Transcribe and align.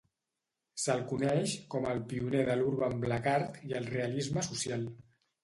Se'l 0.83 1.03
coneix 1.11 1.53
com 1.73 1.85
el 1.89 2.01
pioner 2.13 2.41
de 2.49 2.57
l'urban 2.63 2.99
black 3.05 3.31
art 3.35 3.61
i 3.69 3.79
el 3.83 3.87
realisme 3.93 4.47
social. 4.51 4.91